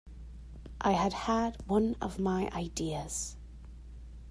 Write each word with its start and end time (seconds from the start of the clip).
I 0.81 0.93
had 0.93 1.13
had 1.13 1.57
one 1.67 1.95
of 2.01 2.17
my 2.17 2.49
ideas. 2.53 3.37